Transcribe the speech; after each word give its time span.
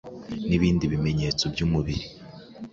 n’ibindi 0.47 0.85
bimenyetso 0.93 1.43
by’umubiri 1.53 2.03